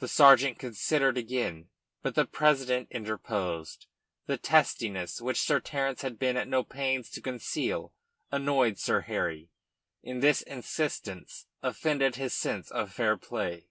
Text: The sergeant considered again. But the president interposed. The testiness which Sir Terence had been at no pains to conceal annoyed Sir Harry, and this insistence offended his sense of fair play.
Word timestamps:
The 0.00 0.06
sergeant 0.08 0.58
considered 0.58 1.16
again. 1.16 1.70
But 2.02 2.14
the 2.14 2.26
president 2.26 2.88
interposed. 2.90 3.86
The 4.26 4.36
testiness 4.36 5.18
which 5.18 5.40
Sir 5.40 5.60
Terence 5.60 6.02
had 6.02 6.18
been 6.18 6.36
at 6.36 6.46
no 6.46 6.62
pains 6.62 7.08
to 7.12 7.22
conceal 7.22 7.94
annoyed 8.30 8.78
Sir 8.78 9.00
Harry, 9.00 9.48
and 10.02 10.22
this 10.22 10.42
insistence 10.42 11.46
offended 11.62 12.16
his 12.16 12.34
sense 12.34 12.70
of 12.70 12.92
fair 12.92 13.16
play. 13.16 13.70